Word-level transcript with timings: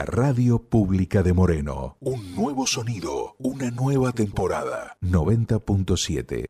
Radio 0.00 0.60
Pública 0.62 1.24
de 1.24 1.32
Moreno. 1.32 1.96
Un 1.98 2.36
nuevo 2.36 2.68
sonido, 2.68 3.34
una 3.38 3.72
nueva 3.72 4.12
temporada. 4.12 4.96
90.7. 5.02 6.44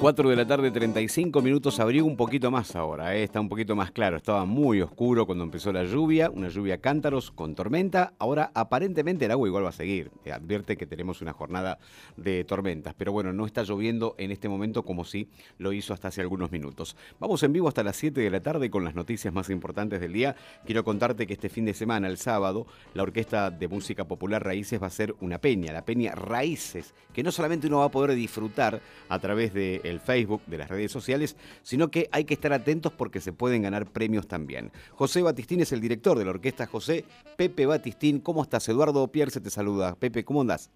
4 0.00 0.30
de 0.30 0.36
la 0.36 0.46
tarde, 0.46 0.70
35 0.70 1.42
minutos, 1.42 1.78
abrigo 1.78 2.06
un 2.06 2.16
poquito 2.16 2.50
más 2.50 2.74
ahora, 2.74 3.14
¿eh? 3.14 3.22
está 3.22 3.38
un 3.38 3.50
poquito 3.50 3.76
más 3.76 3.90
claro. 3.90 4.16
Estaba 4.16 4.46
muy 4.46 4.80
oscuro 4.80 5.26
cuando 5.26 5.44
empezó 5.44 5.74
la 5.74 5.84
lluvia, 5.84 6.30
una 6.30 6.48
lluvia 6.48 6.78
cántaros 6.78 7.30
con 7.30 7.54
tormenta. 7.54 8.14
Ahora 8.18 8.50
aparentemente 8.54 9.26
el 9.26 9.30
agua 9.30 9.46
igual 9.46 9.66
va 9.66 9.68
a 9.68 9.72
seguir. 9.72 10.10
Eh, 10.24 10.32
advierte 10.32 10.78
que 10.78 10.86
tenemos 10.86 11.20
una 11.20 11.34
jornada 11.34 11.78
de 12.16 12.44
tormentas, 12.44 12.94
pero 12.96 13.12
bueno, 13.12 13.34
no 13.34 13.44
está 13.44 13.62
lloviendo 13.62 14.14
en 14.16 14.30
este 14.30 14.48
momento 14.48 14.84
como 14.84 15.04
si 15.04 15.28
lo 15.58 15.70
hizo 15.70 15.92
hasta 15.92 16.08
hace 16.08 16.22
algunos 16.22 16.50
minutos. 16.50 16.96
Vamos 17.18 17.42
en 17.42 17.52
vivo 17.52 17.68
hasta 17.68 17.82
las 17.82 17.96
7 17.96 18.22
de 18.22 18.30
la 18.30 18.40
tarde 18.40 18.70
con 18.70 18.84
las 18.84 18.94
noticias 18.94 19.34
más 19.34 19.50
importantes 19.50 20.00
del 20.00 20.14
día. 20.14 20.34
Quiero 20.64 20.82
contarte 20.82 21.26
que 21.26 21.34
este 21.34 21.50
fin 21.50 21.66
de 21.66 21.74
semana, 21.74 22.08
el 22.08 22.16
sábado, 22.16 22.66
la 22.94 23.02
Orquesta 23.02 23.50
de 23.50 23.68
Música 23.68 24.08
Popular 24.08 24.42
Raíces 24.42 24.82
va 24.82 24.86
a 24.86 24.90
ser 24.90 25.14
una 25.20 25.42
peña, 25.42 25.74
la 25.74 25.84
peña 25.84 26.14
Raíces, 26.14 26.94
que 27.12 27.22
no 27.22 27.30
solamente 27.30 27.66
uno 27.66 27.80
va 27.80 27.84
a 27.84 27.90
poder 27.90 28.14
disfrutar 28.14 28.80
a 29.10 29.18
través 29.18 29.52
de 29.52 29.89
el 29.90 30.00
Facebook, 30.00 30.42
de 30.46 30.58
las 30.58 30.68
redes 30.68 30.92
sociales, 30.92 31.36
sino 31.62 31.90
que 31.90 32.08
hay 32.12 32.24
que 32.24 32.34
estar 32.34 32.52
atentos 32.52 32.92
porque 32.92 33.20
se 33.20 33.32
pueden 33.32 33.62
ganar 33.62 33.86
premios 33.86 34.26
también. 34.26 34.70
José 34.92 35.22
Batistín 35.22 35.60
es 35.60 35.72
el 35.72 35.80
director 35.80 36.18
de 36.18 36.24
la 36.24 36.30
orquesta 36.30 36.66
José. 36.66 37.04
Pepe 37.36 37.66
Batistín, 37.66 38.20
¿cómo 38.20 38.42
estás? 38.42 38.68
Eduardo 38.68 39.06
Pierce 39.08 39.40
te 39.40 39.50
saluda. 39.50 39.94
Pepe, 39.96 40.24
¿cómo 40.24 40.40
andás? 40.40 40.70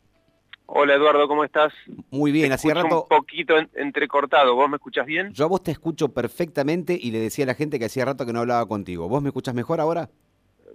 Hola 0.67 0.95
Eduardo, 0.95 1.29
¿cómo 1.29 1.45
estás? 1.45 1.73
Muy 2.11 2.33
bien, 2.33 2.51
hacía 2.51 2.73
rato... 2.73 3.03
Un 3.03 3.09
poquito 3.09 3.55
entrecortado, 3.75 4.55
¿vos 4.55 4.69
me 4.69 4.77
escuchás 4.77 5.05
bien? 5.05 5.31
Yo 5.33 5.45
a 5.45 5.49
vos 5.49 5.62
te 5.62 5.71
escucho 5.71 6.09
perfectamente 6.09 6.99
y 6.99 7.11
le 7.11 7.21
decía 7.21 7.45
a 7.45 7.49
la 7.49 7.55
gente 7.55 7.79
que 7.79 7.85
hacía 7.85 8.07
rato 8.07 8.25
que 8.25 8.33
no 8.33 8.41
hablaba 8.41 8.67
contigo. 8.67 9.07
¿Vos 9.09 9.23
me 9.23 9.29
escuchás 9.29 9.55
mejor 9.55 9.81
ahora? 9.81 10.09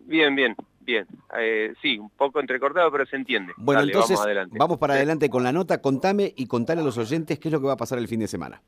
Bien, 0.06 0.36
bien, 0.36 0.56
bien. 0.90 1.08
Eh, 1.38 1.74
sí, 1.82 2.00
un 2.00 2.10
poco 2.10 2.40
entrecortado, 2.40 2.92
pero 2.92 3.06
se 3.06 3.16
entiende. 3.16 3.54
Bueno, 3.58 3.82
entonces 3.82 4.18
vamos, 4.18 4.26
adelante. 4.26 4.58
vamos 4.58 4.78
para 4.78 4.96
adelante 4.96 5.30
con 5.30 5.44
la 5.44 5.52
nota. 5.52 5.82
Contame 5.82 6.34
y 6.36 6.48
contale 6.48 6.82
a 6.82 6.84
los 6.84 6.98
oyentes 6.98 7.40
qué 7.40 7.50
es 7.50 7.54
lo 7.54 7.60
que 7.60 7.68
va 7.68 7.74
a 7.74 7.78
pasar 7.78 8.00
el 8.00 8.08
fin 8.08 8.20
de 8.20 8.28
semana. 8.28 8.62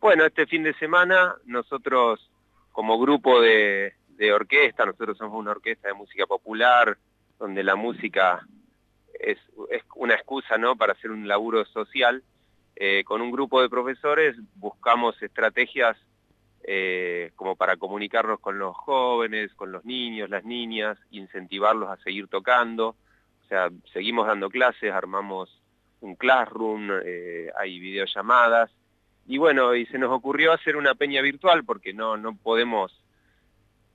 Bueno, 0.00 0.26
este 0.26 0.46
fin 0.46 0.62
de 0.64 0.74
semana 0.74 1.34
nosotros 1.46 2.30
como 2.72 2.98
grupo 2.98 3.40
de, 3.40 3.94
orquesta, 4.34 4.84
nosotros 4.84 5.16
somos 5.16 5.38
una 5.38 5.52
orquesta 5.52 5.88
de 5.88 5.94
música 5.94 6.26
popular, 6.26 6.98
donde 7.38 7.62
la 7.62 7.76
música 7.76 8.46
es, 9.18 9.38
una 9.94 10.14
excusa 10.14 10.58
¿no? 10.58 10.76
para 10.76 10.92
hacer 10.92 11.10
un 11.10 11.28
laburo 11.28 11.64
social. 11.66 12.22
Eh, 12.76 13.04
con 13.04 13.22
un 13.22 13.30
grupo 13.30 13.62
de 13.62 13.68
profesores 13.68 14.36
buscamos 14.56 15.22
estrategias 15.22 15.96
eh, 16.66 17.32
como 17.36 17.56
para 17.56 17.76
comunicarnos 17.76 18.40
con 18.40 18.58
los 18.58 18.74
jóvenes, 18.74 19.52
con 19.54 19.70
los 19.70 19.84
niños, 19.84 20.30
las 20.30 20.44
niñas, 20.44 20.98
incentivarlos 21.10 21.90
a 21.90 21.98
seguir 21.98 22.26
tocando. 22.28 22.96
O 23.44 23.48
sea, 23.48 23.68
seguimos 23.92 24.26
dando 24.26 24.48
clases, 24.48 24.90
armamos 24.90 25.60
un 26.00 26.16
classroom, 26.16 26.88
eh, 27.04 27.50
hay 27.58 27.78
videollamadas. 27.78 28.70
Y 29.26 29.36
bueno, 29.36 29.74
y 29.74 29.84
se 29.86 29.98
nos 29.98 30.10
ocurrió 30.10 30.52
hacer 30.52 30.76
una 30.76 30.94
peña 30.94 31.20
virtual 31.20 31.64
porque 31.64 31.92
no, 31.92 32.16
no 32.16 32.34
podemos 32.34 32.98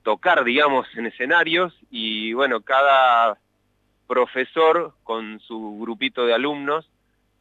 tocar, 0.04 0.44
digamos, 0.44 0.86
en 0.96 1.06
escenarios. 1.06 1.76
Y 1.90 2.32
bueno, 2.34 2.60
cada 2.60 3.36
profesor 4.06 4.94
con 5.02 5.40
su 5.40 5.78
grupito 5.80 6.24
de 6.24 6.34
alumnos 6.34 6.88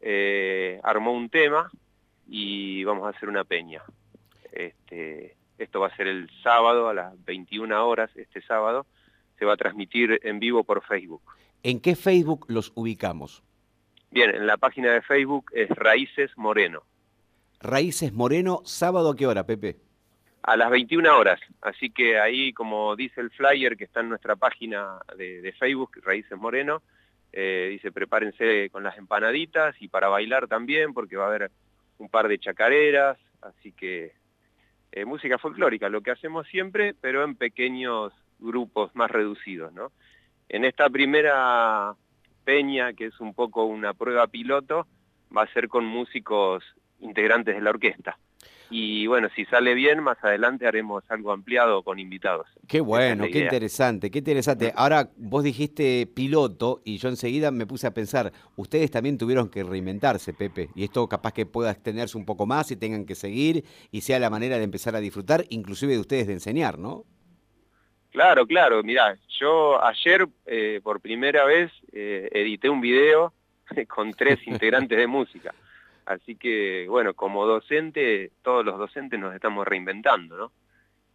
eh, 0.02 0.80
armó 0.83 1.14
un 1.14 1.30
tema 1.30 1.69
y 2.27 2.83
vamos 2.83 3.05
a 3.05 3.16
hacer 3.16 3.30
una 3.30 3.43
peña. 3.43 3.83
Este, 4.52 5.36
esto 5.58 5.80
va 5.80 5.88
a 5.88 5.95
ser 5.95 6.08
el 6.08 6.30
sábado 6.44 6.89
a 6.89 6.94
las 6.94 7.25
21 7.25 7.88
horas, 7.88 8.09
este 8.16 8.42
sábado. 8.42 8.86
Se 9.38 9.45
va 9.45 9.53
a 9.53 9.58
transmitir 9.58 10.19
en 10.23 10.39
vivo 10.39 10.64
por 10.64 10.83
Facebook. 10.83 11.22
¿En 11.64 11.80
qué 11.80 11.95
Facebook 11.95 12.45
los 12.47 12.72
ubicamos? 12.75 13.44
Bien, 14.11 14.33
en 14.33 14.48
la 14.48 14.58
página 14.58 14.93
de 14.93 15.02
Facebook 15.02 15.52
es 15.54 15.70
Raíces 15.70 16.32
Moreno. 16.36 16.83
Raíces 17.61 18.14
Moreno, 18.14 18.61
sábado 18.64 19.11
a 19.11 19.15
qué 19.15 19.27
hora, 19.27 19.45
Pepe? 19.45 19.76
A 20.43 20.55
las 20.55 20.70
21 20.70 21.17
horas. 21.17 21.39
Así 21.61 21.89
que 21.92 22.20
ahí, 22.20 22.54
como 22.54 22.95
dice 22.95 23.21
el 23.21 23.30
flyer 23.32 23.76
que 23.76 23.83
está 23.83 23.99
en 23.99 24.09
nuestra 24.09 24.36
página 24.36 24.99
de, 25.17 25.54
Facebook, 25.59 25.92
Raíces 26.02 26.38
Moreno, 26.38 26.82
eh, 27.33 27.67
dice 27.71 27.92
prepárense 27.92 28.70
con 28.71 28.83
las 28.83 28.98
empanaditas 28.98 29.76
y 29.82 29.89
para 29.89 30.08
bailar 30.08 30.48
también, 30.48 30.93
porque 30.93 31.17
va 31.17 31.26
a 31.26 31.27
haber 31.27 31.52
un 31.98 32.09
par 32.09 32.30
de 32.30 32.39
chacareras, 32.39 33.17
así 33.42 33.73
que 33.73 34.14
eh, 34.92 35.05
música 35.05 35.38
folclórica, 35.38 35.89
lo 35.89 36.02
que 36.02 36.11
hacemos 36.11 36.48
siempre, 36.48 36.95
pero 37.00 37.23
en 37.23 37.36
pequeños 37.36 38.14
grupos 38.39 38.95
más 38.95 39.11
reducidos. 39.11 39.72
En 40.48 40.66
esta 40.66 40.89
primera 40.89 41.94
peña, 42.44 42.94
que 42.94 43.08
es 43.08 43.20
un 43.20 43.33
poco 43.33 43.66
una 43.66 43.94
prueba 43.94 44.27
piloto, 44.27 44.88
va 45.36 45.44
a 45.44 45.54
ser 45.54 45.67
con 45.67 45.86
músicos 45.86 46.64
integrantes 47.00 47.55
de 47.55 47.61
la 47.61 47.70
orquesta 47.70 48.17
y 48.69 49.07
bueno, 49.07 49.30
si 49.35 49.45
sale 49.45 49.73
bien, 49.73 50.02
más 50.03 50.17
adelante 50.23 50.67
haremos 50.67 51.03
algo 51.09 51.31
ampliado 51.31 51.81
con 51.83 51.99
invitados. 51.99 52.47
Qué 52.67 52.81
bueno, 52.81 53.25
qué 53.31 53.39
interesante, 53.39 54.11
qué 54.11 54.19
interesante. 54.19 54.71
Ahora, 54.75 55.09
vos 55.17 55.43
dijiste 55.43 56.07
piloto 56.07 56.81
y 56.85 56.97
yo 56.97 57.09
enseguida 57.09 57.52
me 57.52 57.65
puse 57.65 57.87
a 57.87 57.93
pensar, 57.93 58.31
ustedes 58.55 58.91
también 58.91 59.17
tuvieron 59.17 59.49
que 59.49 59.63
reinventarse, 59.63 60.33
Pepe, 60.33 60.69
y 60.75 60.83
esto 60.83 61.08
capaz 61.08 61.33
que 61.33 61.45
pueda 61.45 61.71
extenderse 61.71 62.17
un 62.17 62.25
poco 62.25 62.45
más 62.45 62.69
y 62.71 62.75
tengan 62.75 63.05
que 63.05 63.15
seguir 63.15 63.63
y 63.91 64.02
sea 64.02 64.19
la 64.19 64.29
manera 64.29 64.58
de 64.58 64.63
empezar 64.63 64.95
a 64.95 64.99
disfrutar, 64.99 65.45
inclusive 65.49 65.93
de 65.93 65.99
ustedes 65.99 66.27
de 66.27 66.33
enseñar, 66.33 66.77
¿no? 66.77 67.05
Claro, 68.11 68.45
claro, 68.45 68.83
mirá, 68.83 69.15
yo 69.39 69.83
ayer 69.83 70.27
eh, 70.45 70.79
por 70.83 70.99
primera 70.99 71.45
vez 71.45 71.71
eh, 71.91 72.27
edité 72.31 72.69
un 72.69 72.81
video 72.81 73.33
con 73.87 74.13
tres 74.13 74.39
integrantes 74.47 74.97
de 74.97 75.08
música. 75.08 75.53
Así 76.09 76.36
que, 76.37 76.87
bueno, 76.89 77.14
como 77.14 77.45
docente, 77.45 78.31
todos 78.42 78.65
los 78.65 78.80
docentes 78.80 79.20
nos 79.20 79.36
estamos 79.36 79.67
reinventando, 79.67 80.36
¿no? 80.37 80.52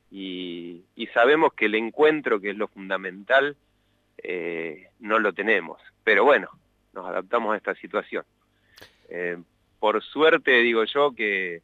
Y, 0.09 0.84
sabemos 1.12 1.53
que 1.55 1.66
el 1.66 1.75
encuentro, 1.75 2.41
que 2.41 2.50
es 2.50 2.56
lo 2.56 2.69
fundamental, 2.69 3.56
eh, 4.19 4.91
no 5.00 5.19
lo 5.19 5.32
tenemos. 5.32 5.81
Pero 6.05 6.22
bueno, 6.22 6.49
nos 6.93 7.06
adaptamos 7.06 7.53
a 7.53 7.56
esta 7.56 7.75
situación. 7.75 8.25
Eh, 9.09 9.37
por 9.81 10.00
suerte, 10.00 10.53
digo 10.62 10.84
yo, 10.84 11.12
que, 11.12 11.62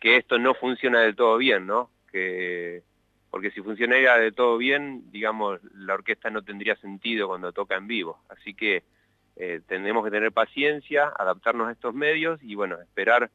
que 0.00 0.16
esto 0.16 0.38
no 0.38 0.54
funciona 0.54 1.00
del 1.00 1.16
todo 1.16 1.36
bien, 1.36 1.66
¿no? 1.66 1.90
Que, 2.10 2.82
porque 3.28 3.50
si 3.50 3.60
funcionara 3.60 4.16
de 4.16 4.32
todo 4.32 4.56
bien, 4.56 5.10
digamos, 5.10 5.60
la 5.74 5.92
orquesta 5.92 6.30
no 6.30 6.40
tendría 6.40 6.74
sentido 6.76 7.28
cuando 7.28 7.52
toca 7.52 7.76
en 7.76 7.86
vivo. 7.86 8.18
Así 8.30 8.54
que 8.54 8.82
eh, 9.36 9.60
tenemos 9.66 10.04
que 10.04 10.10
tener 10.10 10.32
paciencia, 10.32 11.12
adaptarnos 11.18 11.68
a 11.68 11.72
estos 11.72 11.94
medios 11.94 12.40
y 12.42 12.54
bueno, 12.54 12.80
esperar 12.80 13.30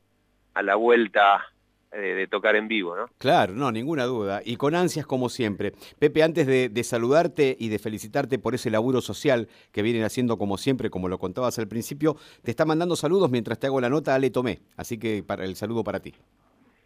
a 0.54 0.62
la 0.62 0.76
vuelta 0.76 1.46
eh, 1.92 1.98
de 2.00 2.28
tocar 2.28 2.56
en 2.56 2.68
vivo, 2.68 2.96
¿no? 2.96 3.08
Claro, 3.18 3.54
no, 3.54 3.72
ninguna 3.72 4.06
duda. 4.06 4.42
Y 4.46 4.58
con 4.58 4.76
ansias 4.76 5.08
como 5.08 5.28
siempre. 5.28 5.74
Pepe, 5.98 6.22
antes 6.22 6.46
de, 6.46 6.70
de, 6.70 6.84
saludarte 6.84 7.58
y 7.60 7.70
de 7.70 7.80
felicitarte 7.80 8.38
por 8.38 8.54
ese 8.54 8.70
laburo 8.70 9.02
social 9.02 9.48
que 9.72 9.82
vienen 9.82 10.04
haciendo 10.04 10.38
como 10.38 10.60
siempre, 10.60 10.92
como 10.92 11.08
lo 11.08 11.18
contabas 11.18 11.58
al 11.58 11.68
principio, 11.68 12.16
te 12.44 12.52
está 12.52 12.64
mandando 12.64 12.96
saludos 12.96 13.32
mientras 13.32 13.58
te 13.58 13.68
hago 13.68 13.82
la 13.82 13.90
nota 13.90 14.14
Ale 14.14 14.30
Tomé. 14.30 14.60
Así 14.78 15.00
que 15.00 15.24
para 15.24 15.46
el 15.46 15.56
saludo 15.56 15.84
para 15.84 16.00
ti. 16.00 16.14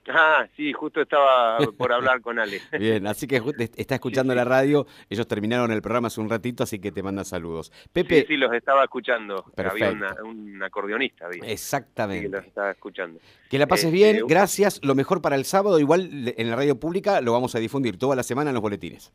Ah, 0.10 0.48
sí, 0.56 0.74
justo 0.74 1.02
estaba 1.02 1.58
por 1.78 1.92
hablar 1.92 2.22
con 2.22 2.40
Ale. 2.40 2.62
Bien, 2.78 3.06
así 3.08 3.28
que 3.28 3.42
está 3.76 3.96
escuchando 3.96 4.36
la 4.36 4.44
radio, 4.44 4.86
ellos 5.10 5.28
terminaron 5.28 5.72
el 5.72 5.82
programa 5.82 6.08
hace 6.08 6.22
un 6.22 6.30
ratito, 6.30 6.64
así 6.64 6.80
que 6.80 6.92
te 6.92 7.04
mandan 7.04 7.26
saludos. 7.26 7.72
Pepe. 7.92 8.22
Sí, 8.22 8.26
sí, 8.30 8.38
los 8.38 8.54
estaba 8.54 8.84
escuchando. 8.84 9.46
Había 9.58 9.92
un 10.24 10.62
acordeonista. 10.62 11.28
Había. 11.28 11.44
Exactamente. 11.46 12.30
que 12.30 12.38
los 12.38 12.46
estaba 12.46 12.72
escuchando. 12.72 13.20
Que 13.50 13.58
la 13.58 13.68
pases 13.68 13.92
bien, 13.92 14.18
este, 14.18 14.28
gracias. 14.28 14.80
Lo 14.84 14.96
mejor 14.96 15.22
para 15.22 15.36
el 15.36 15.46
sábado, 15.46 15.80
igual 15.80 16.34
en 16.36 16.50
la 16.50 16.56
radio 16.56 16.80
pública 16.80 17.22
lo 17.22 17.32
vamos 17.32 17.56
a 17.56 17.60
difundir 17.60 17.98
toda 17.98 18.16
la 18.16 18.24
semana 18.24 18.50
en 18.50 18.56
los 18.56 18.62
boletines. 18.62 19.12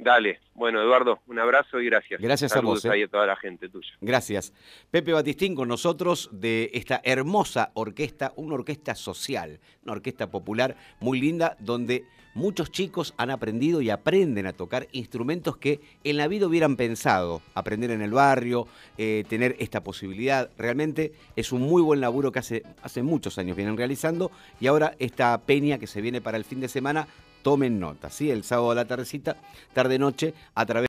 Dale. 0.00 0.40
Bueno, 0.54 0.80
Eduardo, 0.80 1.20
un 1.26 1.38
abrazo 1.38 1.78
y 1.80 1.86
gracias. 1.86 2.20
Gracias 2.20 2.56
a 2.56 2.60
vos. 2.60 2.84
Eh. 2.84 3.04
a 3.04 3.08
toda 3.08 3.26
la 3.26 3.36
gente 3.36 3.68
tuya. 3.68 3.90
Gracias. 4.00 4.52
Pepe 4.90 5.12
Batistín 5.12 5.54
con 5.54 5.68
nosotros 5.68 6.30
de 6.32 6.70
esta 6.72 7.02
hermosa 7.04 7.70
orquesta, 7.74 8.32
una 8.36 8.54
orquesta 8.54 8.94
social, 8.94 9.60
una 9.84 9.92
orquesta 9.92 10.30
popular 10.30 10.74
muy 11.00 11.20
linda, 11.20 11.56
donde 11.60 12.04
muchos 12.34 12.70
chicos 12.70 13.12
han 13.18 13.30
aprendido 13.30 13.82
y 13.82 13.90
aprenden 13.90 14.46
a 14.46 14.54
tocar 14.54 14.88
instrumentos 14.92 15.58
que 15.58 15.80
en 16.02 16.16
la 16.16 16.28
vida 16.28 16.46
hubieran 16.46 16.76
pensado, 16.76 17.42
aprender 17.54 17.90
en 17.90 18.00
el 18.00 18.12
barrio, 18.12 18.68
eh, 18.96 19.24
tener 19.28 19.56
esta 19.58 19.82
posibilidad. 19.82 20.50
Realmente 20.56 21.12
es 21.36 21.52
un 21.52 21.60
muy 21.62 21.82
buen 21.82 22.00
laburo 22.00 22.32
que 22.32 22.38
hace, 22.38 22.62
hace 22.82 23.02
muchos 23.02 23.36
años 23.36 23.56
vienen 23.56 23.76
realizando 23.76 24.30
y 24.60 24.66
ahora 24.66 24.94
esta 24.98 25.36
peña 25.42 25.78
que 25.78 25.86
se 25.86 26.00
viene 26.00 26.22
para 26.22 26.38
el 26.38 26.44
fin 26.44 26.60
de 26.60 26.68
semana 26.68 27.06
tomen 27.42 27.80
nota, 27.80 28.10
¿sí? 28.10 28.30
El 28.30 28.44
sábado 28.44 28.70
a 28.70 28.74
la 28.74 28.84
tardecita, 28.84 29.36
tarde-noche, 29.72 30.34
a 30.54 30.66
través 30.66 30.78